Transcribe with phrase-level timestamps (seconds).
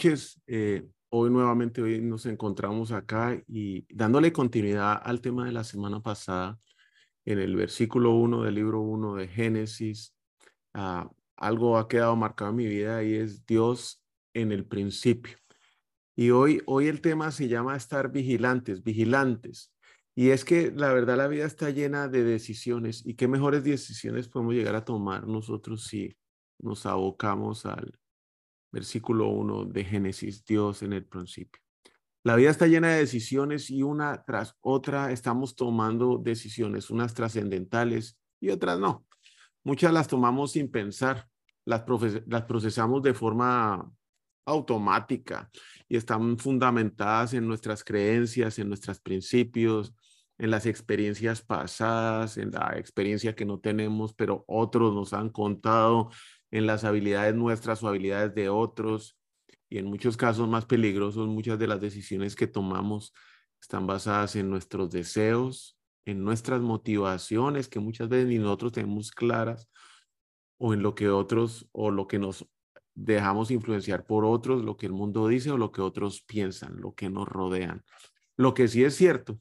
[0.00, 6.00] Eh, hoy nuevamente hoy nos encontramos acá y dándole continuidad al tema de la semana
[6.00, 6.56] pasada
[7.24, 10.14] en el versículo 1 del libro 1 de Génesis.
[10.72, 14.00] Ah, algo ha quedado marcado en mi vida y es Dios
[14.34, 15.36] en el principio.
[16.14, 19.72] Y hoy, hoy el tema se llama estar vigilantes, vigilantes.
[20.14, 24.28] Y es que la verdad la vida está llena de decisiones y qué mejores decisiones
[24.28, 26.16] podemos llegar a tomar nosotros si
[26.60, 27.98] nos abocamos al,
[28.70, 31.60] versículo 1 de Génesis, Dios en el principio.
[32.24, 38.18] La vida está llena de decisiones y una tras otra estamos tomando decisiones, unas trascendentales
[38.40, 39.06] y otras no.
[39.64, 41.28] Muchas las tomamos sin pensar,
[41.64, 41.84] las,
[42.26, 43.90] las procesamos de forma
[44.46, 45.50] automática
[45.88, 49.94] y están fundamentadas en nuestras creencias, en nuestros principios,
[50.38, 56.10] en las experiencias pasadas, en la experiencia que no tenemos, pero otros nos han contado,
[56.50, 59.18] en las habilidades nuestras o habilidades de otros.
[59.68, 63.12] Y en muchos casos más peligrosos, muchas de las decisiones que tomamos
[63.60, 69.68] están basadas en nuestros deseos, en nuestras motivaciones, que muchas veces ni nosotros tenemos claras,
[70.58, 72.48] o en lo que otros, o lo que nos
[72.94, 76.94] dejamos influenciar por otros, lo que el mundo dice o lo que otros piensan, lo
[76.94, 77.84] que nos rodean.
[78.36, 79.40] Lo que sí es cierto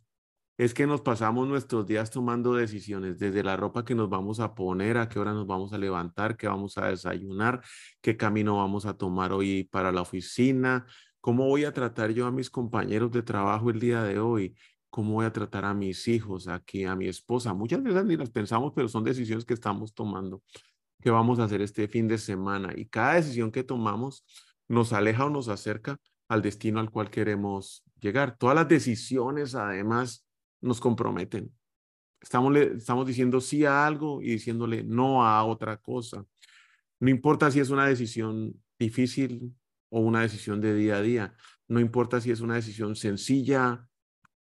[0.57, 4.55] es que nos pasamos nuestros días tomando decisiones, desde la ropa que nos vamos a
[4.55, 7.61] poner, a qué hora nos vamos a levantar, qué vamos a desayunar,
[8.01, 10.85] qué camino vamos a tomar hoy para la oficina,
[11.21, 14.55] cómo voy a tratar yo a mis compañeros de trabajo el día de hoy,
[14.89, 17.53] cómo voy a tratar a mis hijos, aquí a mi esposa.
[17.53, 20.41] Muchas veces ni las pensamos, pero son decisiones que estamos tomando,
[21.01, 22.73] qué vamos a hacer este fin de semana.
[22.75, 24.25] Y cada decisión que tomamos
[24.67, 28.37] nos aleja o nos acerca al destino al cual queremos llegar.
[28.37, 30.26] Todas las decisiones, además,
[30.61, 31.51] nos comprometen.
[32.21, 36.25] Estamos, estamos diciendo sí a algo y diciéndole no a otra cosa.
[36.99, 39.55] No importa si es una decisión difícil
[39.89, 41.35] o una decisión de día a día.
[41.67, 43.87] No importa si es una decisión sencilla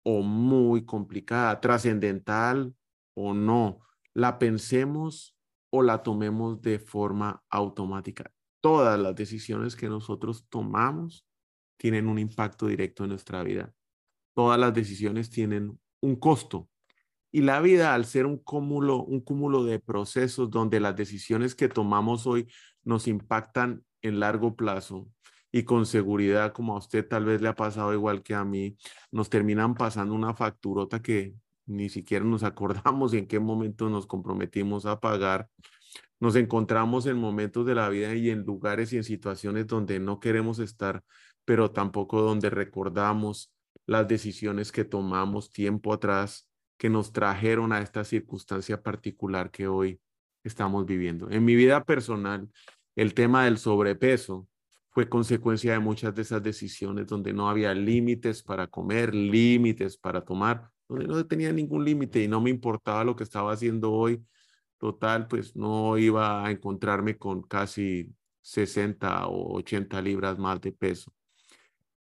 [0.03, 2.75] o muy complicada, trascendental
[3.15, 3.81] o no.
[4.15, 5.37] La pensemos
[5.71, 8.33] o la tomemos de forma automática.
[8.61, 11.27] Todas las decisiones que nosotros tomamos
[11.79, 13.73] tienen un impacto directo en nuestra vida.
[14.35, 16.69] Todas las decisiones tienen un costo.
[17.33, 21.69] Y la vida, al ser un cúmulo, un cúmulo de procesos donde las decisiones que
[21.69, 22.49] tomamos hoy
[22.83, 25.09] nos impactan en largo plazo
[25.53, 28.77] y con seguridad, como a usted tal vez le ha pasado igual que a mí,
[29.11, 31.35] nos terminan pasando una facturota que
[31.67, 35.49] ni siquiera nos acordamos en qué momento nos comprometimos a pagar.
[36.21, 40.21] Nos encontramos en momentos de la vida y en lugares y en situaciones donde no
[40.21, 41.03] queremos estar,
[41.45, 43.53] pero tampoco donde recordamos
[43.91, 50.01] las decisiones que tomamos tiempo atrás que nos trajeron a esta circunstancia particular que hoy
[50.45, 51.29] estamos viviendo.
[51.29, 52.49] En mi vida personal,
[52.95, 54.47] el tema del sobrepeso
[54.91, 60.25] fue consecuencia de muchas de esas decisiones donde no había límites para comer, límites para
[60.25, 64.25] tomar, donde no tenía ningún límite y no me importaba lo que estaba haciendo hoy.
[64.79, 71.13] Total, pues no iba a encontrarme con casi 60 o 80 libras más de peso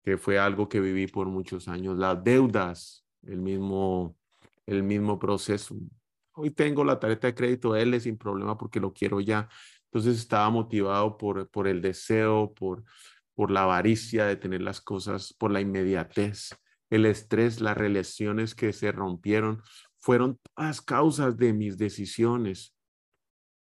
[0.03, 1.97] que fue algo que viví por muchos años.
[1.97, 4.17] Las deudas, el mismo,
[4.65, 5.75] el mismo proceso.
[6.33, 9.47] Hoy tengo la tarjeta de crédito L sin problema porque lo quiero ya.
[9.85, 12.83] Entonces estaba motivado por, por el deseo, por,
[13.33, 16.49] por la avaricia de tener las cosas, por la inmediatez,
[16.89, 19.61] el estrés, las relaciones que se rompieron,
[19.99, 22.75] fueron todas causas de mis decisiones.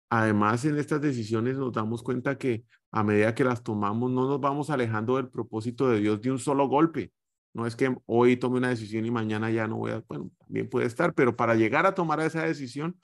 [0.09, 4.39] Además, en estas decisiones nos damos cuenta que a medida que las tomamos, no nos
[4.41, 7.11] vamos alejando del propósito de Dios de un solo golpe.
[7.53, 10.69] No es que hoy tome una decisión y mañana ya no voy a, bueno, también
[10.69, 12.97] puede estar, pero para llegar a tomar esa decisión,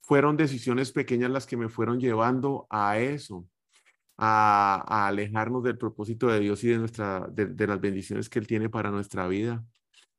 [0.00, 3.46] fueron decisiones pequeñas las que me fueron llevando a eso,
[4.16, 8.68] a, alejarnos del propósito de Dios y de, nuestra, de las bendiciones que Él tiene
[8.68, 9.64] para nuestra vida.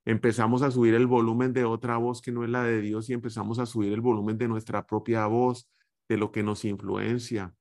[0.07, 3.13] Empezamos a subir el volumen de otra voz que no es la de Dios y
[3.13, 5.69] empezamos a subir el volumen de nuestra propia voz,
[6.07, 7.53] de lo que nos influencia.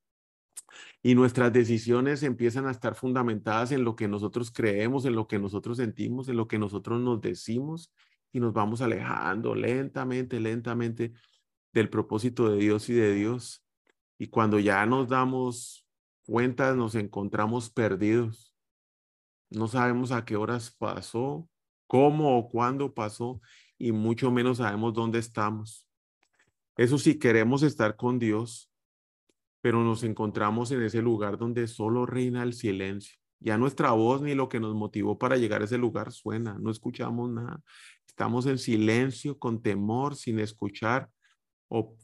[1.03, 5.39] Y nuestras decisiones empiezan a estar fundamentadas en lo que nosotros creemos, en lo que
[5.39, 7.93] nosotros sentimos, en lo que nosotros nos decimos
[8.33, 11.13] y nos vamos alejando lentamente, lentamente
[11.73, 13.65] del propósito de Dios y de Dios.
[14.19, 15.87] Y cuando ya nos damos
[16.27, 18.53] cuentas nos encontramos perdidos.
[19.49, 21.49] No sabemos a qué horas pasó,
[21.87, 23.41] cómo o cuándo pasó,
[23.79, 25.87] y mucho menos sabemos dónde estamos.
[26.77, 28.71] Eso sí, queremos estar con Dios,
[29.67, 33.19] pero nos encontramos en ese lugar donde solo reina el silencio.
[33.41, 36.71] Ya nuestra voz ni lo que nos motivó para llegar a ese lugar suena, no
[36.71, 37.61] escuchamos nada.
[38.07, 41.11] Estamos en silencio, con temor, sin escuchar
[41.67, 41.97] o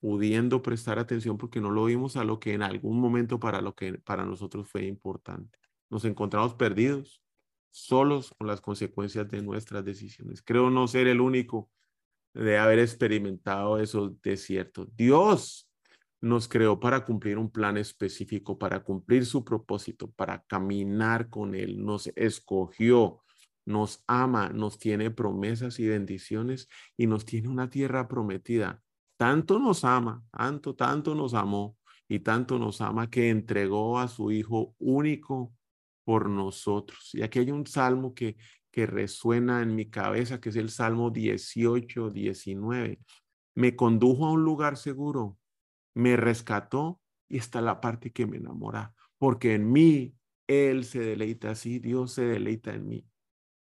[0.00, 3.76] pudiendo prestar atención porque no lo vimos a lo que en algún momento para lo
[3.76, 5.56] que para nosotros fue importante.
[5.90, 7.22] Nos encontramos perdidos,
[7.70, 10.42] solos con las consecuencias de nuestras decisiones.
[10.42, 11.70] Creo no ser el único
[12.34, 14.88] de haber experimentado esos desiertos.
[14.96, 15.67] Dios
[16.20, 21.84] nos creó para cumplir un plan específico, para cumplir su propósito, para caminar con Él.
[21.84, 23.22] Nos escogió,
[23.64, 28.82] nos ama, nos tiene promesas y bendiciones y nos tiene una tierra prometida.
[29.16, 31.76] Tanto nos ama, tanto, tanto nos amó
[32.08, 35.52] y tanto nos ama que entregó a su Hijo único
[36.04, 37.10] por nosotros.
[37.12, 38.36] Y aquí hay un salmo que,
[38.70, 42.98] que resuena en mi cabeza, que es el Salmo 18, 19.
[43.54, 45.37] Me condujo a un lugar seguro,
[45.98, 50.14] me rescató y está la parte que me enamora, porque en mí
[50.46, 53.04] Él se deleita, así Dios se deleita en mí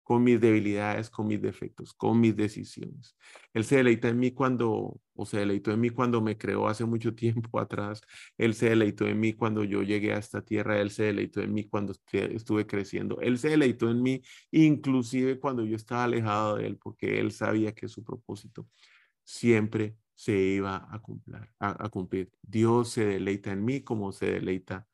[0.02, 3.16] con mis debilidades, con mis defectos, con mis decisiones.
[3.54, 6.84] Él se deleita en mí cuando, o se deleitó en mí cuando me creó hace
[6.84, 8.02] mucho tiempo atrás.
[8.36, 10.80] Él se deleitó en mí cuando yo llegué a esta tierra.
[10.80, 13.20] Él se deleitó en mí cuando estuve creciendo.
[13.20, 17.72] Él se deleitó en mí inclusive cuando yo estaba alejado de Él, porque Él sabía
[17.74, 18.66] que su propósito
[19.24, 21.48] siempre se iba a cumplir.
[21.60, 22.32] A, cumplir.
[22.42, 24.88] Dios se deleita en mí como se deleita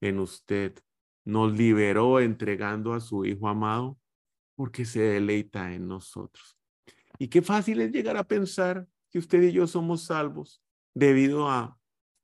[0.00, 0.74] en usted.
[1.26, 3.98] Nos liberó entregando a su Hijo amado
[4.56, 6.56] porque se deleita en nosotros.
[7.18, 10.62] Y qué fácil es llegar a pensar que usted y yo somos salvos
[10.94, 11.78] debido a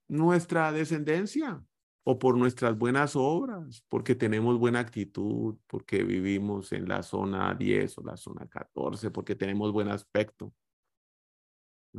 [0.08, 1.62] nuestra descendencia
[2.02, 7.98] o por nuestras buenas obras, porque tenemos buena actitud, porque vivimos en la zona 10
[7.98, 10.54] o la zona 14, porque tenemos buen aspecto.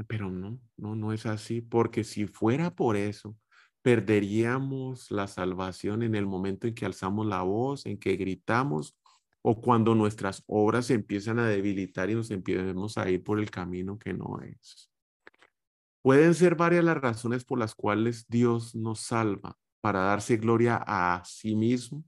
[0.08, 3.36] Pero no, no, no es así, porque si fuera por eso,
[3.82, 8.96] perderíamos la salvación en el momento en que alzamos la voz, en que gritamos
[9.42, 13.50] o cuando nuestras obras se empiezan a debilitar y nos empezamos a ir por el
[13.50, 14.92] camino que no es.
[16.02, 21.24] Pueden ser varias las razones por las cuales Dios nos salva, para darse gloria a
[21.26, 22.04] sí mismo,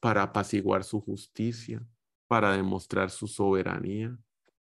[0.00, 1.84] para apaciguar su justicia,
[2.28, 4.16] para demostrar su soberanía.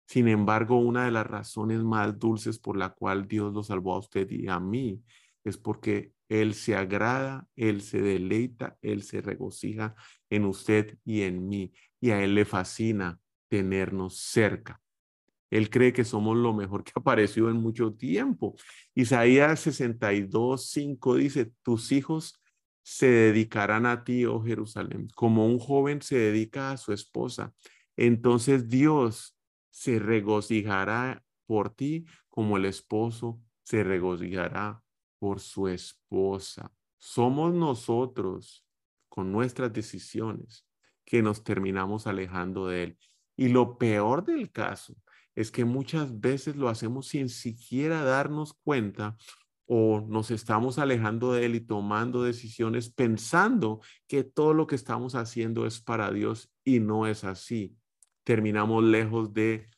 [0.06, 3.98] Sin embargo, una de las razones más dulces por la cual Dios lo salvó a
[3.98, 5.02] usted y a mí
[5.44, 9.94] es porque Él se agrada, Él se deleita, Él se regocija
[10.30, 13.18] en usted y en mí y a Él le fascina
[13.48, 14.80] tenernos cerca.
[15.50, 18.56] Él cree que somos lo mejor que ha aparecido en mucho tiempo.
[18.94, 22.40] Isaías 62, 5 dice, tus hijos
[22.82, 27.54] se dedicarán a ti, oh Jerusalén, como un joven se dedica a su esposa.
[27.96, 29.33] Entonces Dios
[29.74, 34.80] se regocijará por ti como el esposo se regocijará
[35.18, 36.70] por su esposa.
[36.96, 38.64] Somos nosotros
[39.08, 40.64] con nuestras decisiones
[41.04, 42.98] que nos terminamos alejando de Él.
[43.36, 44.94] Y lo peor del caso
[45.34, 49.16] es que muchas veces lo hacemos sin siquiera darnos cuenta
[49.66, 55.16] o nos estamos alejando de Él y tomando decisiones pensando que todo lo que estamos
[55.16, 57.76] haciendo es para Dios y no es así.
[58.24, 59.68] Terminamos lejos de,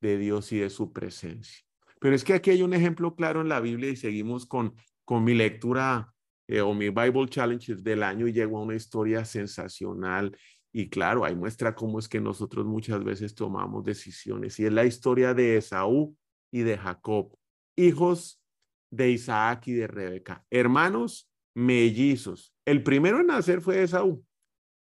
[0.00, 1.64] de Dios y de su presencia.
[2.00, 5.24] Pero es que aquí hay un ejemplo claro en la Biblia y seguimos con, con
[5.24, 6.12] mi lectura
[6.48, 10.36] eh, o mi Bible Challenge del año y llego a una historia sensacional
[10.72, 14.58] y claro, ahí muestra cómo es que nosotros muchas veces tomamos decisiones.
[14.58, 16.16] Y es la historia de Esaú
[16.50, 17.36] y de Jacob,
[17.76, 18.42] hijos
[18.90, 22.54] de Isaac y de Rebeca, hermanos mellizos.
[22.64, 24.24] El primero en nacer fue Esaú.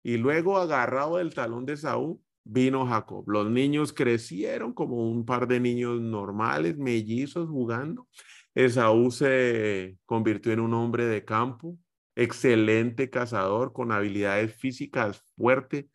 [0.03, 3.23] Y luego, agarrado del talón de Esaú, vino Jacob.
[3.27, 8.07] Los niños crecieron como un par de niños normales, mellizos, jugando.
[8.55, 11.77] Esaú se convirtió en un hombre de campo,
[12.15, 15.89] excelente cazador, con habilidades físicas fuerte,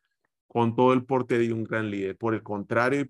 [0.47, 2.17] con todo el porte de un gran líder.
[2.17, 3.09] Por el contrario,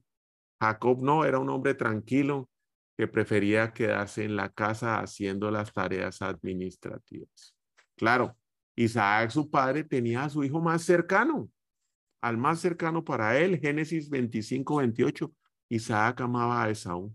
[0.60, 2.48] Jacob no, era un hombre tranquilo
[2.96, 7.56] que prefería quedarse en la casa haciendo las tareas administrativas.
[7.96, 8.36] Claro,
[8.76, 11.50] Isaac, su padre, tenía a su hijo más cercano,
[12.22, 15.34] al más cercano para él, Génesis 25, 28.
[15.68, 17.14] Isaac amaba a Esaú.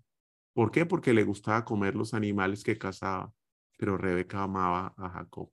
[0.53, 0.85] ¿Por qué?
[0.85, 3.31] Porque le gustaba comer los animales que cazaba,
[3.77, 5.51] pero Rebeca amaba a Jacob.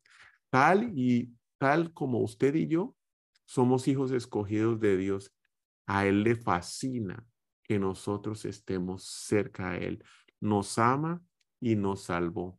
[0.50, 2.96] Tal y tal como usted y yo
[3.44, 5.32] somos hijos escogidos de Dios,
[5.86, 7.26] a Él le fascina
[7.62, 10.02] que nosotros estemos cerca a Él.
[10.40, 11.22] Nos ama
[11.60, 12.58] y nos salvó.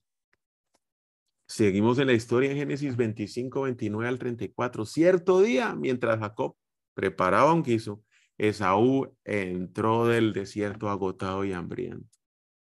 [1.48, 4.86] Seguimos en la historia en Génesis 25, 29 al 34.
[4.86, 6.56] Cierto día, mientras Jacob
[6.96, 8.04] preparaba un guiso,
[8.38, 12.10] Esaú entró del desierto agotado y hambriento.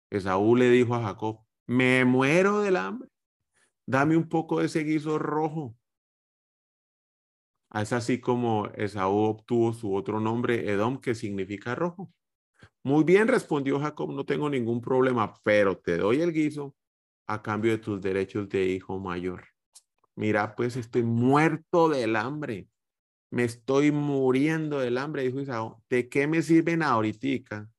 [0.10, 3.10] Esaú le dijo a Jacob, me muero del hambre,
[3.86, 5.76] dame un poco de ese guiso rojo.
[7.74, 12.12] Es así como Esaú obtuvo su otro nombre, Edom, que significa rojo.
[12.84, 16.76] Muy bien, respondió Jacob, no tengo ningún problema, pero te doy el guiso
[17.28, 19.46] a cambio de tus derechos de hijo mayor.
[20.16, 22.68] Mira, pues estoy muerto del hambre.
[23.32, 25.82] Me estoy muriendo del hambre, dijo Isaú.
[25.90, 27.70] ¿De qué me sirven ahorita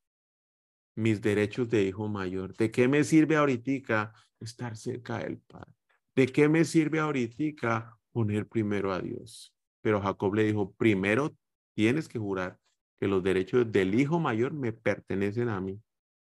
[0.94, 2.54] mis derechos de hijo mayor?
[2.56, 5.72] ¿De qué me sirve ahorita estar cerca del Padre?
[6.14, 9.54] ¿De qué me sirve ahorita poner primero a Dios?
[9.80, 11.34] Pero Jacob le dijo, primero
[11.74, 12.58] tienes que jurar
[13.00, 15.80] que los derechos del hijo mayor me pertenecen a mí.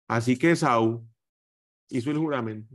[0.07, 1.03] Así que Saúl
[1.89, 2.75] hizo el juramento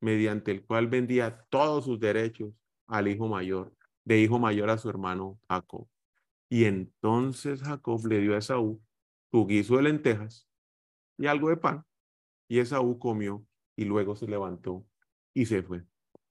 [0.00, 2.52] mediante el cual vendía todos sus derechos
[2.86, 3.75] al hijo mayor,
[4.06, 5.86] de hijo mayor a su hermano Jacob.
[6.48, 8.80] Y entonces Jacob le dio a Esaú
[9.30, 10.48] su guiso de lentejas
[11.18, 11.84] y algo de pan.
[12.48, 13.44] Y Esaú comió
[13.76, 14.86] y luego se levantó
[15.34, 15.84] y se fue.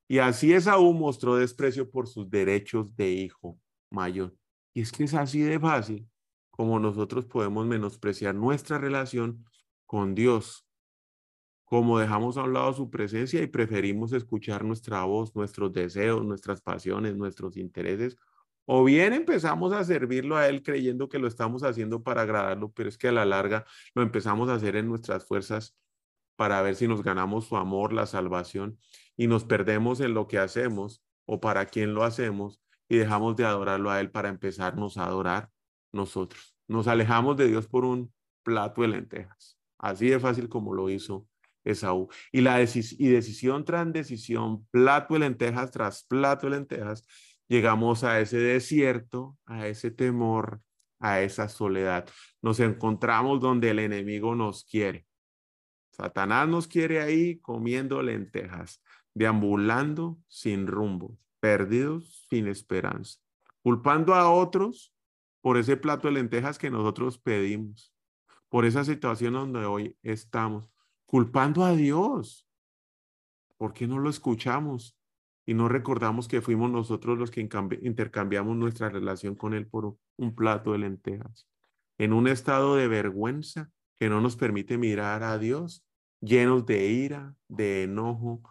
[0.08, 3.60] Y así Esaú mostró desprecio por sus derechos de hijo
[3.92, 4.34] mayor.
[4.74, 6.08] Y es que es así de fácil
[6.50, 9.46] como nosotros podemos menospreciar nuestra relación
[9.86, 10.65] con Dios
[11.66, 16.62] como dejamos a un lado su presencia y preferimos escuchar nuestra voz, nuestros deseos, nuestras
[16.62, 18.18] pasiones, nuestros intereses,
[18.66, 22.90] o bien empezamos a servirlo a Él creyendo que lo estamos haciendo para agradarlo, pero
[22.90, 25.76] es que a la larga lo empezamos a hacer en nuestras fuerzas
[26.36, 28.80] para ver si nos ganamos su amor, la salvación,
[29.18, 33.46] y nos perdemos en lo que hacemos o para quién lo hacemos y dejamos de
[33.46, 35.50] adorarlo a Él para empezarnos a adorar
[35.92, 36.56] nosotros.
[36.68, 41.28] Nos alejamos de Dios por un plato de lentejas, así de fácil como lo hizo
[41.66, 42.08] Esaú.
[42.32, 47.06] Y, la y decisión tras decisión, plato de lentejas tras plato de lentejas,
[47.48, 50.62] llegamos a ese desierto, a ese temor,
[51.00, 52.08] a esa soledad.
[52.42, 55.06] Nos encontramos donde el enemigo nos quiere.
[55.92, 58.82] Satanás nos quiere ahí comiendo lentejas,
[59.14, 63.20] deambulando sin rumbo, perdidos sin esperanza,
[63.64, 64.94] culpando a otros
[65.42, 67.94] por ese plato de lentejas que nosotros pedimos,
[68.50, 70.75] por esa situación donde hoy estamos
[71.06, 72.48] culpando a Dios.
[73.58, 74.98] ¿Por qué no lo escuchamos
[75.46, 77.48] y no recordamos que fuimos nosotros los que
[77.82, 81.48] intercambiamos nuestra relación con Él por un plato de lentejas?
[81.98, 85.86] En un estado de vergüenza que no nos permite mirar a Dios,
[86.20, 88.42] llenos de ira, de enojo,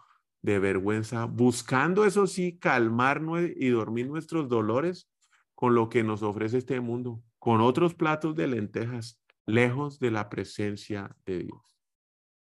[0.41, 3.21] de vergüenza, buscando eso sí, calmar
[3.55, 5.09] y dormir nuestros dolores
[5.53, 10.29] con lo que nos ofrece este mundo, con otros platos de lentejas, lejos de la
[10.29, 11.74] presencia de Dios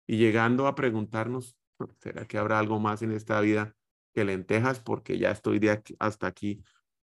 [0.08, 1.58] y llegando a preguntarnos,
[2.00, 3.76] ¿será que habrá algo más en esta vida
[4.14, 4.80] que lentejas?
[4.80, 6.64] Porque ya estoy de aquí, hasta aquí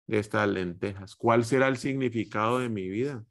[0.06, 1.16] de estas lentejas.
[1.16, 3.24] ¿Cuál será el significado de mi vida?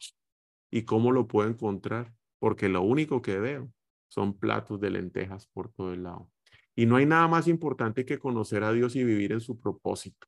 [0.72, 2.12] ¿Y cómo lo puedo encontrar?
[2.40, 3.72] Porque lo único que veo
[4.08, 6.32] son platos de lentejas por todo el lado.
[6.76, 10.28] Y no hay nada más importante que conocer a Dios y vivir en su propósito.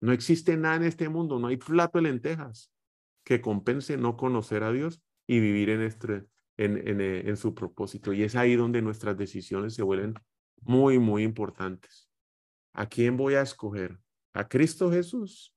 [0.00, 2.70] No existe nada en este mundo, no hay plato de lentejas
[3.24, 6.26] que compense no conocer a Dios y vivir en este,
[6.56, 8.12] eh, en, su propósito.
[8.12, 10.14] Y es ahí donde nuestras decisiones se vuelven
[10.62, 12.08] muy, muy importantes.
[12.72, 13.98] ¿A quién voy a escoger?
[14.32, 15.54] ¿A Cristo Jesús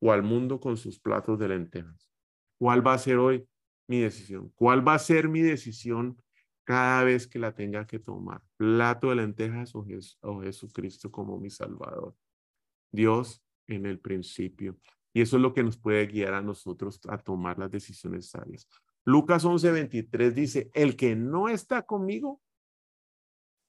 [0.00, 2.10] o al mundo con sus platos de lentejas?
[2.58, 3.46] ¿Cuál va a ser hoy
[3.86, 4.50] mi decisión?
[4.54, 6.16] ¿Cuál va a ser mi decisión
[6.64, 8.42] cada vez que la tenga que tomar?
[8.56, 9.86] ¿Plato de lentejas o,
[10.22, 12.14] o Jesucristo como mi Salvador?
[12.90, 14.78] Dios en el principio.
[15.12, 18.66] Y eso es lo que nos puede guiar a nosotros a tomar las decisiones sabias.
[19.08, 22.42] Lucas 11:23 dice, el que no está conmigo,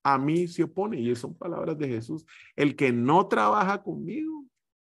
[0.04, 1.00] a mí se opone.
[1.00, 2.26] Y son palabras de Jesús.
[2.58, 4.46] El que no trabaja conmigo,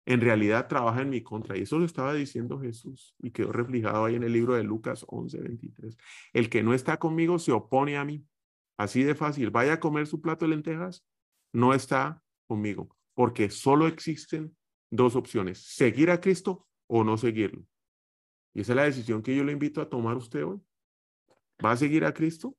[0.06, 1.58] en realidad trabaja en mi contra.
[1.58, 5.06] Y eso lo estaba diciendo Jesús y quedó reflejado ahí en el libro de Lucas
[5.08, 5.96] 11:23.
[6.34, 8.26] El que no está conmigo se opone a mí.
[8.78, 9.50] Así de fácil.
[9.50, 11.06] Vaya a comer su plato de lentejas,
[11.54, 12.90] no está conmigo.
[13.14, 14.58] Porque solo existen
[14.92, 17.66] dos opciones, seguir a Cristo o no seguirlo.
[18.54, 20.62] Y esa es la decisión que yo le invito a tomar usted hoy.
[21.64, 22.58] ¿Va a seguir a Cristo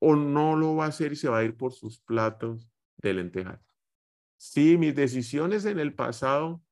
[0.00, 3.14] o no lo va a hacer y se va a ir por sus platos de
[3.14, 3.60] lentejas?
[4.36, 6.62] Sí, mis decisiones en el pasado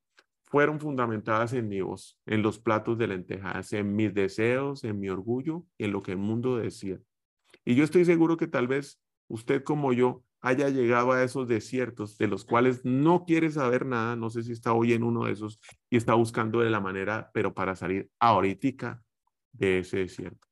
[0.44, 5.08] fueron fundamentadas en mi voz, en los platos de lentejas, en mis deseos, en mi
[5.08, 7.00] orgullo y en lo que el mundo decía.
[7.64, 12.17] Y yo estoy seguro que tal vez usted como yo haya llegado a esos desiertos
[12.19, 15.33] de los cuales no quiere saber nada, no sé si está hoy en uno de
[15.33, 15.61] esos
[15.91, 19.03] y está buscando de la manera, pero para salir ahorita
[19.53, 20.47] de ese desierto.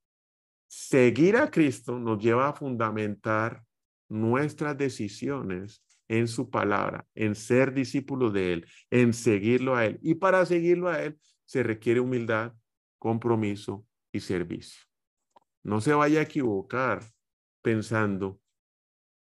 [0.67, 3.63] Seguir a Cristo nos lleva a fundamentar
[4.09, 10.01] nuestras decisiones en su palabra, en ser discípulos de Él, en seguirlo a Él.
[10.03, 12.53] Y para seguirlo a Él se requiere humildad,
[12.99, 14.83] compromiso y servicio.
[15.63, 17.05] No se vaya a equivocar
[17.63, 18.41] pensando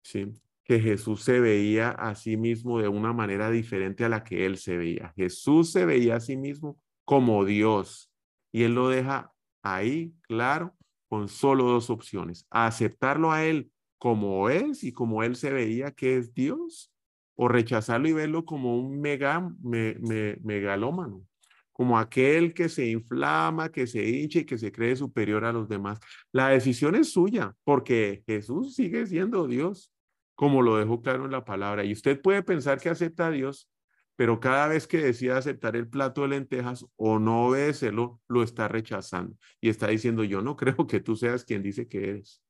[0.08, 0.34] ¿sí?
[0.68, 4.58] Que Jesús se veía a sí mismo de una manera diferente a la que Él
[4.58, 5.14] se veía.
[5.16, 8.12] Jesús se veía a sí mismo como Dios
[8.52, 9.32] y Él lo deja
[9.64, 10.76] ahí claro
[11.08, 16.18] con solo dos opciones, aceptarlo a Él como es y como Él se veía que
[16.18, 16.92] es Dios,
[17.38, 21.24] o rechazarlo y verlo como un mega, megalómano,
[21.72, 25.70] como aquel que se inflama, que se hincha y que se cree superior a los
[25.70, 26.00] demás.
[26.32, 29.94] La decisión es suya, porque Jesús sigue siendo Dios,
[30.38, 31.84] como lo dejó claro en la palabra.
[31.84, 33.68] Y usted puede pensar que acepta a Dios,
[34.16, 38.68] pero cada vez que decida aceptar el plato de lentejas o no obedecerlo, lo está
[38.68, 42.44] rechazando y está diciendo, yo no creo que tú seas quien dice que eres.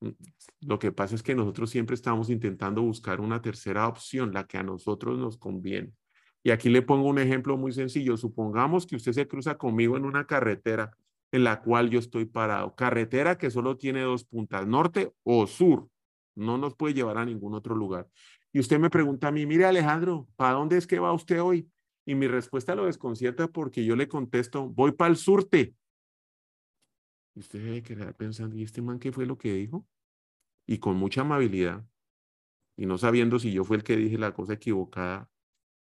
[0.00, 0.10] Mm,
[0.60, 4.58] lo que pasa es que nosotros siempre estamos intentando buscar una tercera opción, la que
[4.58, 5.92] a nosotros nos conviene.
[6.44, 8.16] Y aquí le pongo un ejemplo muy sencillo.
[8.16, 10.92] Supongamos que usted se cruza conmigo en una carretera
[11.32, 12.76] en la cual yo estoy parado.
[12.76, 15.88] Carretera que solo tiene dos puntas, norte o sur.
[16.34, 18.08] No nos puede llevar a ningún otro lugar
[18.54, 21.68] y usted me pregunta a mí, mire Alejandro, ¿para dónde es que va usted hoy?
[22.06, 25.74] Y mi respuesta lo desconcierta porque yo le contesto, voy para el surte.
[27.34, 29.84] Y usted debe quedar pensando, ¿y este man qué fue lo que dijo?
[30.68, 31.84] Y con mucha amabilidad,
[32.76, 35.28] y no sabiendo si yo fui el que dije la cosa equivocada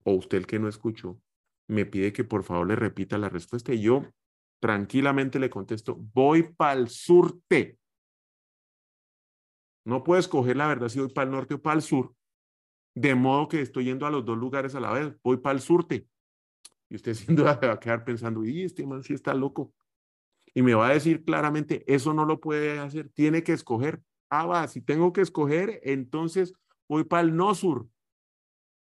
[0.03, 1.19] o usted el que no escuchó,
[1.67, 4.05] me pide que por favor le repita la respuesta y yo
[4.59, 7.79] tranquilamente le contesto, voy para el surte.
[9.85, 12.15] No puedo escoger la verdad si voy para el norte o para el sur,
[12.93, 15.15] de modo que estoy yendo a los dos lugares a la vez.
[15.23, 16.07] Voy para el surte.
[16.89, 19.73] Y usted sin duda va a quedar pensando, y este man sí está loco.
[20.53, 24.01] Y me va a decir claramente, eso no lo puede hacer, tiene que escoger.
[24.29, 26.53] Ah, va, si tengo que escoger, entonces
[26.87, 27.87] voy para el no sur.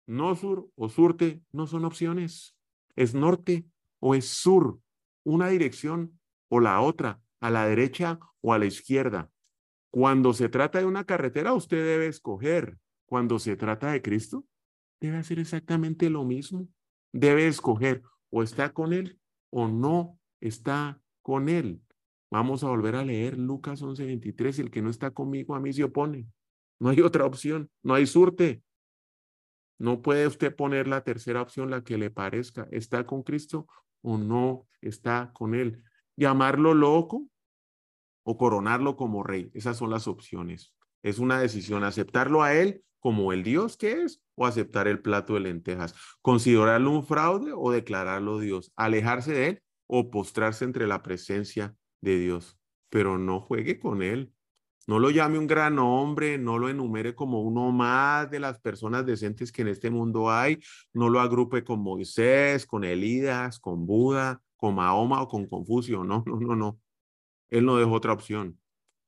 [0.07, 2.55] No sur o surte no son opciones.
[2.95, 3.67] Es norte
[3.99, 4.79] o es sur.
[5.25, 9.31] Una dirección o la otra, a la derecha o a la izquierda.
[9.97, 14.45] Cuando se trata de una carretera, usted debe escoger cuando se trata de Cristo,
[15.01, 16.69] debe hacer exactamente lo mismo.
[17.15, 21.81] Debe escoger o está con Él o no está con Él.
[22.31, 24.59] Vamos a volver a leer Lucas 11:23.
[24.59, 26.27] El que no está conmigo a mí se opone.
[26.79, 28.63] No hay otra opción, no hay surte.
[29.79, 32.69] No puede usted poner la tercera opción, la que le parezca.
[32.71, 33.67] ¿Está con Cristo
[34.03, 35.83] o no está con Él?
[36.17, 37.31] Llamarlo loco
[38.27, 39.51] o coronarlo como rey.
[39.55, 40.75] Esas son las opciones.
[41.03, 45.35] Es una decisión aceptarlo a Él como el Dios que es o aceptar el plato
[45.35, 51.05] de lentejas, considerarlo un fraude o declararlo Dios, alejarse de él o postrarse entre la
[51.05, 52.59] presencia de Dios,
[52.91, 54.33] pero no juegue con él.
[54.89, 59.07] No lo llame un gran hombre, no lo enumere como uno más de las personas
[59.07, 60.59] decentes que en este mundo hay,
[60.93, 66.03] no lo agrupe con Moisés, con Elías, con Buda, con Mahoma o con Confucio.
[66.03, 66.81] No, no, no, no.
[67.51, 68.59] Él no dejó otra opción.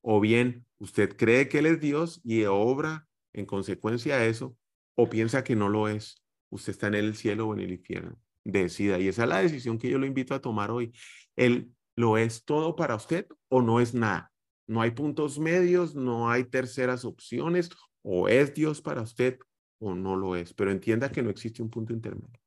[0.00, 4.56] O bien usted cree que él es Dios y obra en consecuencia de eso,
[4.94, 8.18] o piensa que no lo es, usted está en el cielo o en el infierno.
[8.44, 8.98] Decida.
[8.98, 10.92] Y esa es la decisión que yo lo invito a tomar hoy.
[11.36, 14.32] ¿Él lo es todo para usted o no es nada?
[14.66, 17.70] No hay puntos medios, no hay terceras opciones,
[18.02, 19.38] o es Dios para usted
[19.78, 20.54] o no lo es.
[20.54, 22.40] Pero entienda que no existe un punto intermedio.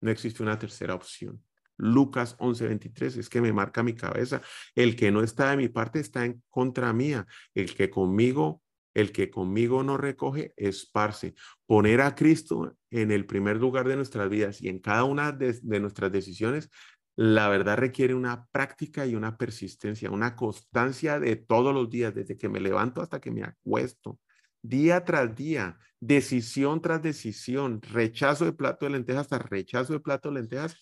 [0.00, 1.42] No existe una tercera opción.
[1.78, 4.42] Lucas 11:23 es que me marca mi cabeza.
[4.74, 7.26] El que no está de mi parte está en contra mía.
[7.54, 8.62] El que conmigo
[8.98, 11.34] el que conmigo no recoge, esparce.
[11.66, 15.60] Poner a Cristo en el primer lugar de nuestras vidas y en cada una de,
[15.80, 16.68] nuestras decisiones,
[17.14, 22.36] la verdad requiere una práctica y una persistencia, una constancia de todos los días, desde
[22.36, 24.18] que me levanto hasta que me acuesto,
[24.62, 30.28] día tras día, decisión tras decisión, rechazo de plato de lentejas hasta rechazo de plato
[30.28, 30.76] de lentejas,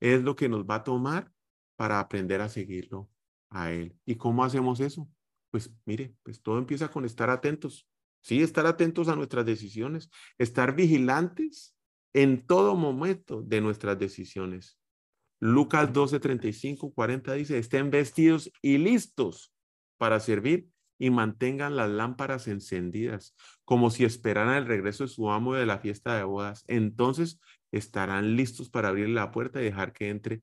[0.00, 1.32] es lo que nos va a tomar
[1.76, 3.10] para aprender a seguirlo
[3.50, 3.96] a Él.
[4.04, 5.08] ¿Y cómo hacemos eso?
[5.56, 7.88] pues mire, pues todo empieza con estar atentos.
[8.22, 11.74] Sí, estar atentos a nuestras decisiones, estar vigilantes
[12.12, 14.78] en todo momento de nuestras decisiones.
[15.40, 19.54] Lucas 12, 35, 40 dice, estén vestidos y listos
[19.96, 25.54] para servir y mantengan las lámparas encendidas, como si esperaran el regreso de su amo
[25.54, 26.64] de la fiesta de bodas.
[26.68, 27.40] Entonces
[27.72, 30.42] estarán listos para abrir la puerta y dejar que entre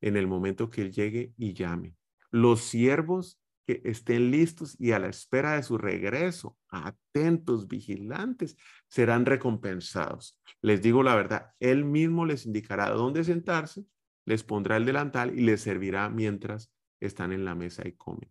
[0.00, 1.94] en el momento que él llegue y llame.
[2.30, 8.56] Los siervos que estén listos y a la espera de su regreso, atentos, vigilantes,
[8.88, 10.40] serán recompensados.
[10.62, 13.84] Les digo la verdad, Él mismo les indicará dónde sentarse,
[14.24, 18.30] les pondrá el delantal y les servirá mientras están en la mesa y comen.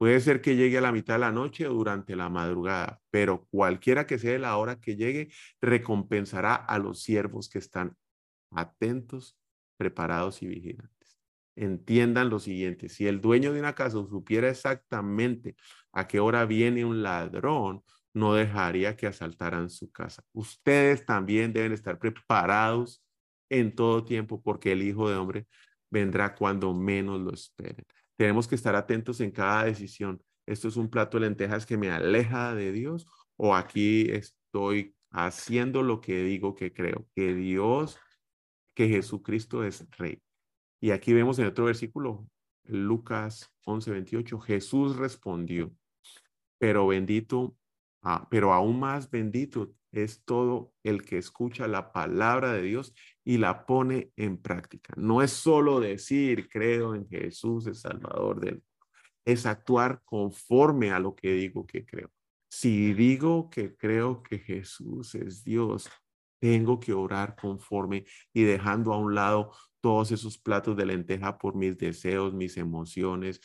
[0.00, 3.46] Puede ser que llegue a la mitad de la noche o durante la madrugada, pero
[3.50, 5.28] cualquiera que sea la hora que llegue,
[5.60, 7.94] recompensará a los siervos que están
[8.50, 9.36] atentos,
[9.76, 11.18] preparados y vigilantes.
[11.54, 15.54] Entiendan lo siguiente, si el dueño de una casa supiera exactamente
[15.92, 17.84] a qué hora viene un ladrón,
[18.14, 20.24] no dejaría que asaltaran su casa.
[20.32, 23.04] Ustedes también deben estar preparados
[23.50, 25.46] en todo tiempo porque el Hijo de Hombre
[25.90, 27.84] vendrá cuando menos lo esperen.
[28.20, 30.22] Tenemos que estar atentos en cada decisión.
[30.44, 33.06] Esto es un plato de lentejas que me aleja de Dios
[33.38, 37.98] o aquí estoy haciendo lo que digo que creo, que Dios,
[38.74, 40.20] que Jesucristo es rey.
[40.82, 42.28] Y aquí vemos en otro versículo,
[42.64, 45.72] Lucas 11, 28, Jesús respondió,
[46.58, 47.56] pero bendito,
[48.02, 53.38] ah, pero aún más bendito es todo el que escucha la palabra de Dios y
[53.38, 54.94] la pone en práctica.
[54.96, 58.62] No es solo decir, creo en Jesús, el Salvador del
[59.24, 62.10] es actuar conforme a lo que digo que creo.
[62.48, 65.88] Si digo que creo que Jesús es Dios,
[66.40, 71.54] tengo que orar conforme y dejando a un lado todos esos platos de lenteja por
[71.54, 73.40] mis deseos, mis emociones,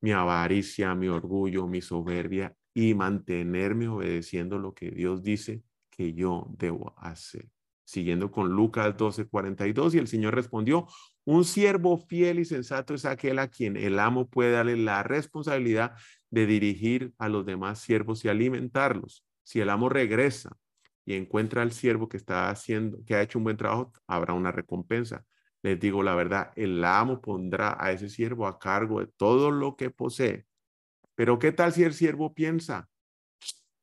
[0.00, 6.46] mi avaricia, mi orgullo, mi soberbia y mantenerme obedeciendo lo que Dios dice que yo
[6.58, 7.48] debo hacer.
[7.84, 10.86] Siguiendo con Lucas 12:42, y el Señor respondió,
[11.24, 15.92] un siervo fiel y sensato es aquel a quien el amo puede darle la responsabilidad
[16.30, 19.24] de dirigir a los demás siervos y alimentarlos.
[19.44, 20.56] Si el amo regresa
[21.04, 24.52] y encuentra al siervo que está haciendo, que ha hecho un buen trabajo, habrá una
[24.52, 25.24] recompensa.
[25.62, 29.76] Les digo la verdad, el amo pondrá a ese siervo a cargo de todo lo
[29.76, 30.46] que posee.
[31.14, 32.88] Pero ¿qué tal si el siervo piensa?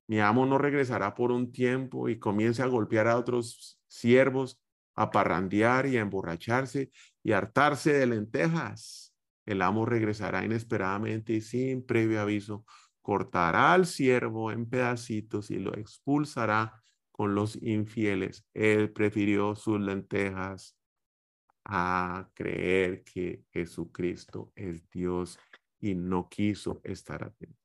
[0.08, 4.60] Mi amo no regresará por un tiempo y comience a golpear a otros siervos,
[4.96, 6.92] a parrandear y a emborracharse
[7.24, 9.14] y hartarse de lentejas.
[9.46, 12.66] El amo regresará inesperadamente y sin previo aviso
[13.02, 18.46] cortará al siervo en pedacitos y lo expulsará con los infieles.
[18.54, 20.76] Él prefirió sus lentejas
[21.66, 25.38] a creer que Jesucristo es Dios
[25.80, 27.58] y no quiso estar atento.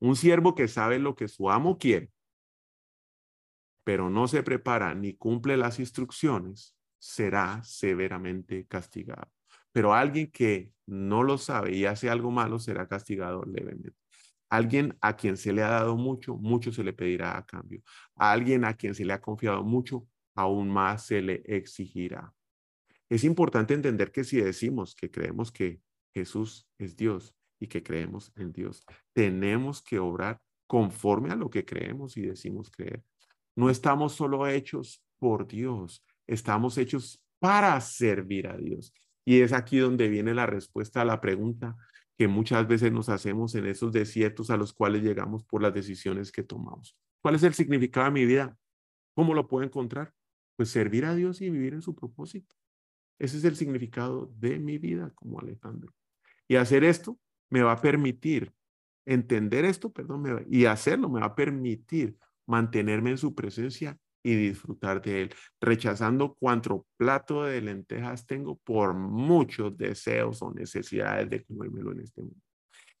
[0.00, 2.10] Un siervo que sabe lo que su amo quiere,
[3.84, 9.30] pero no se prepara ni cumple las instrucciones, será severamente castigado.
[9.72, 13.96] Pero alguien que no lo sabe y hace algo malo será castigado levemente.
[14.50, 17.82] Alguien a quien se le ha dado mucho, mucho se le pedirá a cambio.
[18.14, 22.34] Alguien a quien se le ha confiado mucho, aún más se le exigirá.
[23.08, 25.80] Es importante entender que si decimos que creemos que
[26.12, 28.84] Jesús es Dios y que creemos en Dios.
[29.12, 33.02] Tenemos que obrar conforme a lo que creemos y decimos creer.
[33.56, 38.92] No estamos solo hechos por Dios, estamos hechos para servir a Dios.
[39.24, 41.76] Y es aquí donde viene la respuesta a la pregunta
[42.16, 46.32] que muchas veces nos hacemos en esos desiertos a los cuales llegamos por las decisiones
[46.32, 46.96] que tomamos.
[47.20, 48.56] ¿Cuál es el significado de mi vida?
[49.14, 50.12] ¿Cómo lo puedo encontrar?
[50.56, 52.56] Pues servir a Dios y vivir en su propósito.
[53.18, 55.92] Ese es el significado de mi vida como Alejandro.
[56.48, 57.18] Y hacer esto
[57.50, 58.52] me va a permitir
[59.06, 65.00] entender esto, perdón, y hacerlo, me va a permitir mantenerme en su presencia y disfrutar
[65.00, 71.92] de él, rechazando cuanto plato de lentejas tengo por muchos deseos o necesidades de comérmelo
[71.92, 72.36] en este mundo.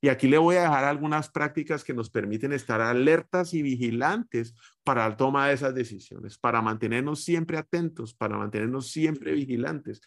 [0.00, 4.54] Y aquí le voy a dejar algunas prácticas que nos permiten estar alertas y vigilantes
[4.84, 10.00] para la toma de esas decisiones, para mantenernos siempre atentos, para mantenernos siempre vigilantes,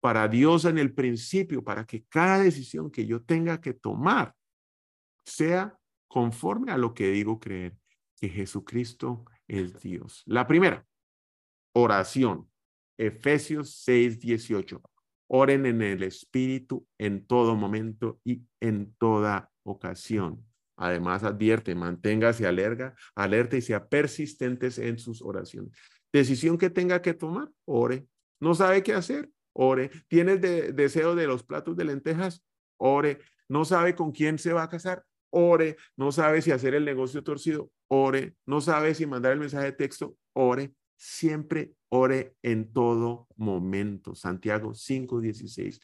[0.00, 4.34] para Dios en el principio, para que cada decisión que yo tenga que tomar
[5.24, 5.76] sea
[6.08, 7.76] conforme a lo que digo creer,
[8.16, 10.22] que Jesucristo es Dios.
[10.26, 10.86] La primera,
[11.72, 12.48] oración.
[12.96, 14.82] Efesios 6, 18.
[15.28, 20.44] Oren en el Espíritu en todo momento y en toda ocasión.
[20.76, 25.76] Además, advierte, manténgase alerta, alerta y sea persistentes en sus oraciones.
[26.12, 28.06] Decisión que tenga que tomar, ore.
[28.40, 29.90] No sabe qué hacer, ore.
[30.06, 32.44] ¿Tienes deseo de los platos de lentejas?
[32.76, 33.18] Ore.
[33.48, 35.04] ¿No sabe con quién se va a casar?
[35.30, 35.76] Ore.
[35.96, 37.70] ¿No sabe si hacer el negocio torcido?
[37.88, 38.36] Ore.
[38.46, 40.16] ¿No sabe si mandar el mensaje de texto?
[40.32, 40.74] Ore.
[40.96, 44.14] Siempre ore en todo momento.
[44.14, 45.80] Santiago 5:16.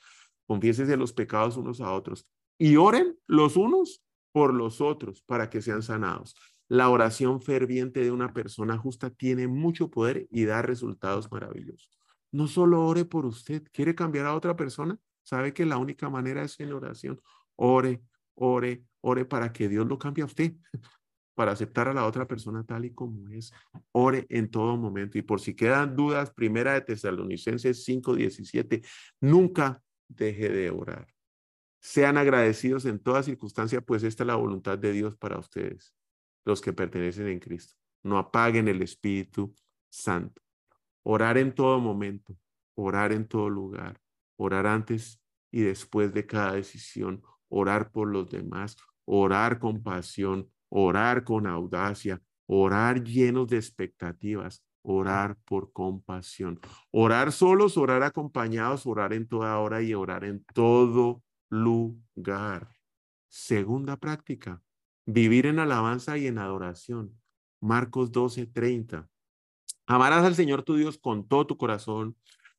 [0.46, 5.62] Confiésese los pecados unos a otros y oren los unos por los otros para que
[5.62, 6.36] sean sanados.
[6.68, 12.03] La oración ferviente de una persona justa tiene mucho poder y da resultados maravillosos.
[12.34, 16.42] No solo ore por usted, quiere cambiar a otra persona, sabe que la única manera
[16.42, 17.20] es en oración.
[17.54, 18.02] Ore,
[18.34, 20.52] ore, ore para que Dios lo cambie a usted,
[21.36, 23.52] para aceptar a la otra persona tal y como es.
[23.92, 25.16] Ore en todo momento.
[25.16, 28.84] Y por si quedan dudas, primera de Tesalonicenses 5:17,
[29.20, 31.06] nunca deje de orar.
[31.80, 35.94] Sean agradecidos en toda circunstancia, pues esta es la voluntad de Dios para ustedes,
[36.44, 37.76] los que pertenecen en Cristo.
[38.02, 39.54] No apaguen el Espíritu
[39.88, 40.43] Santo.
[41.04, 42.36] Orar en todo momento,
[42.74, 44.00] orar en todo lugar,
[44.36, 45.20] orar antes
[45.52, 52.20] y después de cada decisión, orar por los demás, orar con pasión, orar con audacia,
[52.46, 56.60] orar llenos de expectativas, orar por compasión.
[56.90, 62.68] Orar solos, orar acompañados, orar en toda hora y orar en todo lugar.
[63.28, 64.62] Segunda práctica,
[65.06, 67.20] vivir en alabanza y en adoración.
[67.60, 69.08] Marcos 12, 30.
[69.86, 72.16] Amarás al Señor tu Dios con todo tu corazón,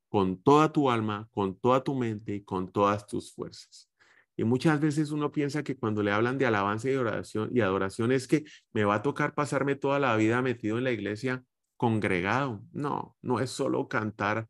[0.09, 3.89] con toda tu alma, con toda tu mente y con todas tus fuerzas.
[4.37, 8.11] Y muchas veces uno piensa que cuando le hablan de alabanza y adoración, y adoración
[8.11, 11.43] es que me va a tocar pasarme toda la vida metido en la iglesia
[11.77, 12.61] congregado.
[12.73, 14.47] No, no es solo cantar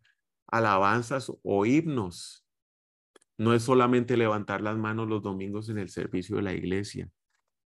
[0.47, 2.45] alabanzas o himnos.
[3.37, 7.09] No es solamente levantar las manos los domingos en el servicio de la iglesia.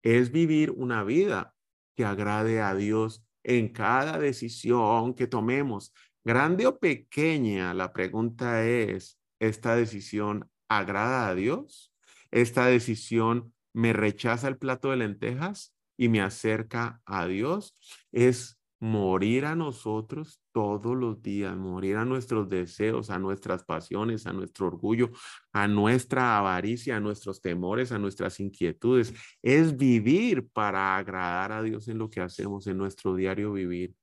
[0.02, 1.54] Es vivir una vida
[1.94, 5.94] que agrade a Dios en cada decisión que tomemos.
[6.22, 11.90] Grande o pequeña, la pregunta es, ¿esta decisión agrada a Dios?
[12.30, 17.74] ¿Esta decisión me rechaza el plato de lentejas y me acerca a Dios?
[18.12, 24.32] Es morir a nosotros todos los días, morir a nuestros deseos, a nuestras pasiones, a
[24.32, 25.10] nuestro orgullo,
[25.52, 29.12] a nuestra avaricia, a nuestros temores, a nuestras inquietudes.
[29.42, 33.94] Es vivir para agradar a Dios en lo que hacemos, en nuestro diario vivir,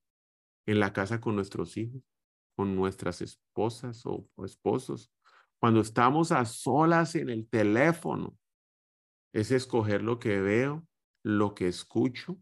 [0.66, 2.02] en la casa con nuestros hijos,
[2.56, 5.12] con nuestras esposas o, esposos.
[5.60, 8.38] Cuando estamos a solas en el teléfono,
[9.34, 10.86] es escoger lo que veo,
[11.24, 12.38] lo que escucho,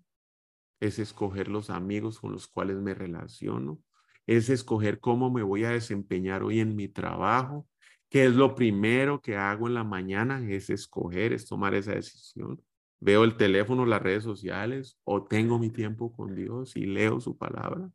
[0.83, 3.79] es escoger los amigos con los cuales me relaciono,
[4.27, 7.67] es escoger cómo me voy a desempeñar hoy en mi trabajo,
[8.09, 12.61] qué es lo primero que hago en la mañana, es escoger, es tomar esa decisión.
[12.99, 17.37] Veo el teléfono, las redes sociales o tengo mi tiempo con Dios y leo su
[17.37, 17.89] palabra.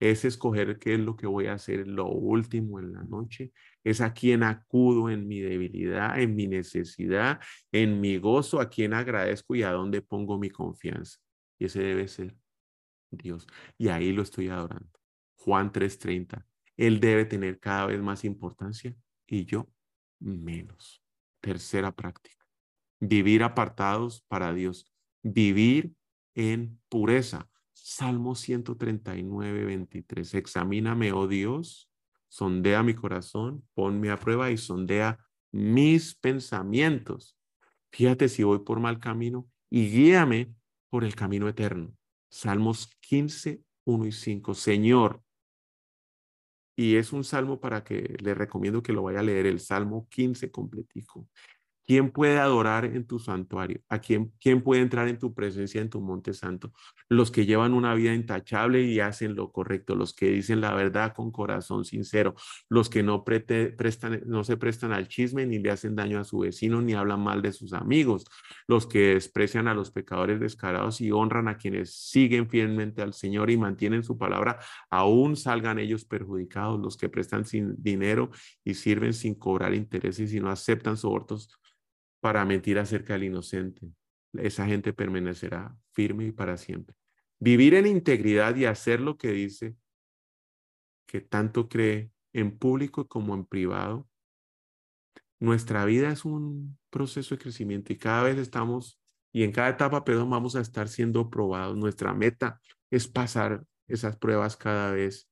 [0.00, 3.52] Es escoger qué es lo que voy a hacer lo último en la noche.
[3.84, 7.38] Es a quien acudo en mi debilidad, en mi necesidad,
[7.70, 11.18] en mi gozo, a quien agradezco y a dónde pongo mi confianza.
[11.60, 12.34] Y ese debe ser
[13.10, 13.46] Dios.
[13.78, 14.90] Y ahí lo estoy adorando.
[15.36, 16.46] Juan 3:30.
[16.76, 18.96] Él debe tener cada vez más importancia
[19.26, 19.68] y yo
[20.18, 21.04] menos.
[21.40, 22.46] Tercera práctica.
[22.98, 24.90] Vivir apartados para Dios.
[25.22, 25.94] Vivir
[26.34, 27.48] en pureza.
[27.74, 30.34] Salmo 139, 23.
[30.34, 31.90] Examíname, oh Dios,
[32.28, 35.18] sondea mi corazón, ponme a prueba y sondea
[35.50, 37.36] mis pensamientos.
[37.90, 40.54] Fíjate si voy por mal camino y guíame
[40.90, 41.94] por el camino eterno.
[42.28, 44.54] Salmos 15, 1 y 5.
[44.54, 45.22] Señor,
[46.76, 50.08] y es un salmo para que le recomiendo que lo vaya a leer, el Salmo
[50.08, 51.28] 15 completico.
[51.86, 53.80] ¿Quién puede adorar en tu santuario?
[53.88, 56.72] ¿A quién, quién puede entrar en tu presencia en tu monte santo?
[57.08, 61.14] Los que llevan una vida intachable y hacen lo correcto, los que dicen la verdad
[61.14, 62.36] con corazón sincero,
[62.68, 66.38] los que no, prestan, no se prestan al chisme ni le hacen daño a su
[66.38, 68.24] vecino ni hablan mal de sus amigos,
[68.68, 73.50] los que desprecian a los pecadores descarados y honran a quienes siguen fielmente al Señor
[73.50, 78.30] y mantienen su palabra, aún salgan ellos perjudicados, los que prestan sin dinero
[78.64, 81.48] y sirven sin cobrar intereses y no aceptan sobornos
[82.20, 83.90] para mentir acerca del inocente.
[84.34, 86.94] Esa gente permanecerá firme y para siempre.
[87.38, 89.74] Vivir en integridad y hacer lo que dice,
[91.06, 94.08] que tanto cree en público como en privado.
[95.40, 99.00] Nuestra vida es un proceso de crecimiento y cada vez estamos,
[99.32, 101.76] y en cada etapa, perdón, vamos a estar siendo probados.
[101.76, 105.28] Nuestra meta es pasar esas pruebas cada vez.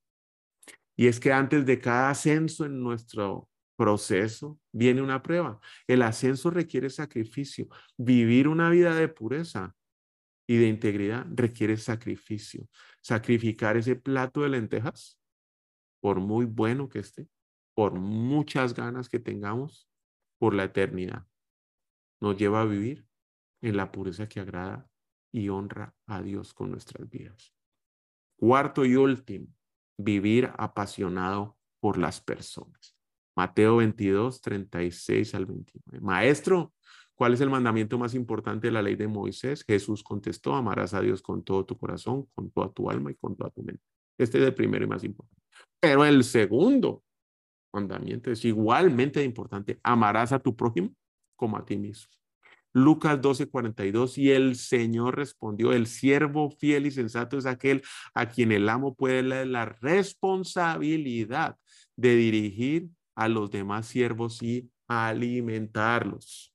[0.97, 5.61] Y es que antes de cada ascenso en nuestro proceso viene una prueba.
[5.87, 7.69] El ascenso requiere sacrificio.
[7.97, 9.77] Vivir una vida de pureza
[10.49, 12.69] y de integridad requiere sacrificio.
[13.01, 15.21] Sacrificar ese plato de lentejas,
[16.01, 17.29] por muy bueno que esté,
[17.75, 19.89] por muchas ganas que tengamos,
[20.39, 21.27] por la eternidad.
[22.21, 23.07] Nos lleva a vivir
[23.63, 24.91] en la pureza que agrada
[25.31, 27.55] y honra a Dios con nuestras vidas.
[28.37, 29.47] Cuarto y último,
[29.97, 32.98] vivir apasionado por las personas.
[33.39, 36.01] Mateo 22, 36 al 29.
[36.05, 36.73] Maestro,
[37.15, 39.63] ¿cuál es el mandamiento más importante de la ley de Moisés?
[39.65, 43.37] Jesús contestó, amarás a Dios con todo tu corazón, con toda tu alma y con
[43.37, 43.81] toda tu mente.
[44.19, 45.41] Este es el primero y más importante.
[45.79, 47.05] Pero el segundo
[47.73, 49.79] mandamiento es igualmente importante.
[49.85, 50.91] Amarás a tu prójimo
[51.37, 52.11] como a ti mismo.
[52.73, 54.19] Lucas 12, 42.
[54.19, 57.83] Y el Señor respondió, el siervo fiel y sensato es aquel
[58.15, 61.57] a quien el amo puede dar la responsabilidad
[61.95, 66.55] de dirigir a los demás siervos y alimentarlos.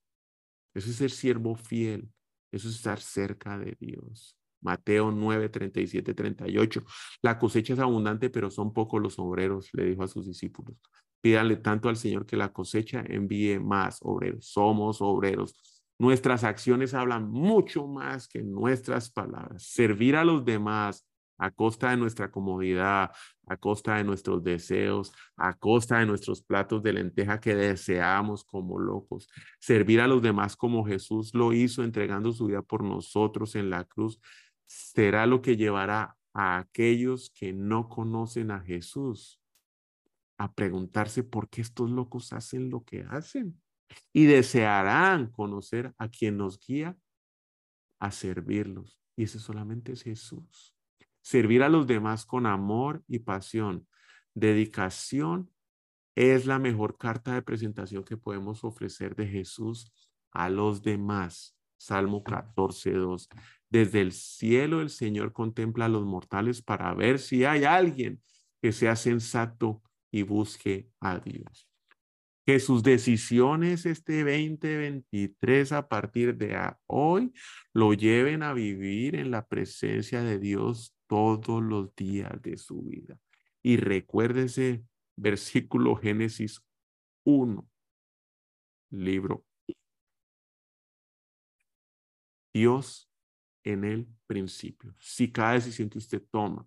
[0.74, 2.08] Eso es ser siervo fiel.
[2.50, 4.34] Eso es estar cerca de Dios.
[4.62, 6.82] Mateo 9, 37, 38.
[7.20, 10.78] La cosecha es abundante, pero son pocos los obreros, le dijo a sus discípulos.
[11.20, 14.46] Pídanle tanto al Señor que la cosecha envíe más obreros.
[14.46, 15.54] Somos obreros.
[15.98, 19.64] Nuestras acciones hablan mucho más que nuestras palabras.
[19.64, 21.06] Servir a los demás
[21.38, 23.10] a costa de nuestra comodidad,
[23.46, 28.78] a costa de nuestros deseos, a costa de nuestros platos de lenteja que deseamos como
[28.78, 29.28] locos.
[29.58, 33.84] Servir a los demás como Jesús lo hizo entregando su vida por nosotros en la
[33.84, 34.20] cruz,
[34.66, 39.40] será lo que llevará a aquellos que no conocen a Jesús
[40.36, 43.60] a preguntarse por qué estos locos hacen lo que hacen
[44.12, 46.96] y desearán conocer a quien nos guía
[48.00, 48.98] a servirlos.
[49.16, 50.73] Y ese solamente es Jesús.
[51.24, 53.88] Servir a los demás con amor y pasión,
[54.34, 55.50] dedicación,
[56.14, 59.90] es la mejor carta de presentación que podemos ofrecer de Jesús
[60.32, 61.56] a los demás.
[61.78, 63.30] Salmo 14, 2.
[63.70, 68.20] Desde el cielo el Señor contempla a los mortales para ver si hay alguien
[68.60, 71.70] que sea sensato y busque a Dios.
[72.44, 76.54] Que sus decisiones este 2023 a partir de
[76.86, 77.32] hoy
[77.72, 83.18] lo lleven a vivir en la presencia de Dios todos los días de su vida.
[83.62, 84.84] Y recuérdese
[85.16, 86.60] versículo Génesis
[87.24, 87.68] 1,
[88.90, 89.44] libro.
[92.52, 93.10] Dios
[93.64, 94.94] en el principio.
[94.98, 96.66] Si cada decisión que usted toma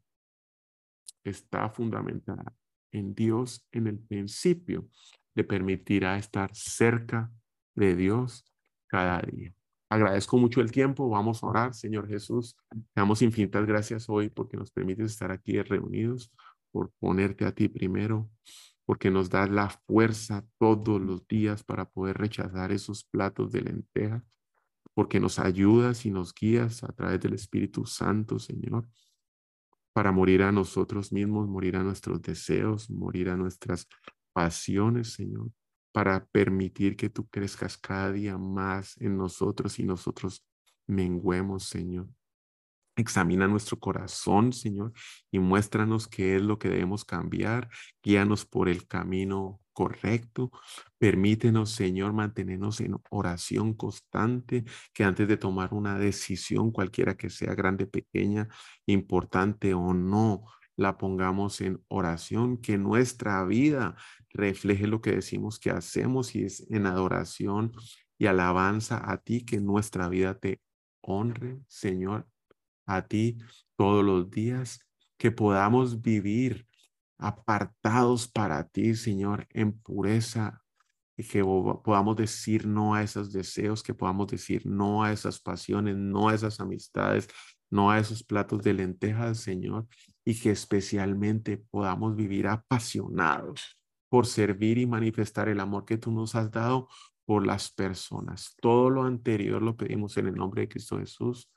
[1.24, 2.56] está fundamentada
[2.92, 4.90] en Dios en el principio,
[5.36, 7.32] le permitirá estar cerca
[7.76, 8.44] de Dios
[8.88, 9.57] cada día.
[9.90, 11.10] Agradezco mucho el tiempo.
[11.10, 12.56] Vamos a orar, Señor Jesús.
[12.70, 16.32] Te damos infinitas gracias hoy porque nos permites estar aquí reunidos,
[16.72, 18.30] por ponerte a ti primero,
[18.86, 24.24] porque nos das la fuerza todos los días para poder rechazar esos platos de lenteja,
[24.94, 28.88] porque nos ayudas y nos guías a través del Espíritu Santo, Señor,
[29.94, 33.88] para morir a nosotros mismos, morir a nuestros deseos, morir a nuestras
[34.34, 35.50] pasiones, Señor,
[35.98, 40.46] para permitir que tú crezcas cada día más en nosotros y nosotros
[40.86, 42.08] menguemos, Señor.
[42.96, 44.94] Examina nuestro corazón, Señor,
[45.32, 47.68] y muéstranos qué es lo que debemos cambiar.
[48.04, 50.52] Guíanos por el camino correcto.
[51.00, 57.56] Permítenos, Señor, mantenernos en oración constante, que antes de tomar una decisión, cualquiera que sea
[57.56, 58.48] grande, pequeña,
[58.86, 60.44] importante o no,
[60.78, 63.96] la pongamos en oración, que nuestra vida
[64.30, 67.74] refleje lo que decimos que hacemos y es en adoración
[68.18, 70.62] y alabanza a ti, que nuestra vida te
[71.02, 72.28] honre, Señor,
[72.86, 73.38] a ti
[73.76, 74.80] todos los días,
[75.18, 76.68] que podamos vivir
[77.18, 80.62] apartados para ti, Señor, en pureza,
[81.18, 85.98] y que podamos decir no a esos deseos, que podamos decir no a esas pasiones,
[85.98, 87.28] no a esas amistades,
[87.72, 89.88] no a esos platos de lentejas, Señor,
[90.28, 96.36] y que especialmente podamos vivir apasionados por servir y manifestar el amor que tú nos
[96.36, 96.90] has dado
[97.24, 98.54] por las personas.
[98.62, 101.50] Todo lo anterior lo pedimos en el nombre de Cristo Jesús.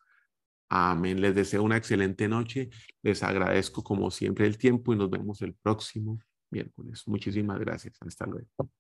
[0.69, 1.21] Amén.
[1.21, 2.71] Les deseo una excelente noche.
[3.03, 7.03] Les agradezco como siempre el tiempo y nos vemos el próximo miércoles.
[7.09, 7.99] Muchísimas gracias.
[8.07, 8.71] Hasta luego.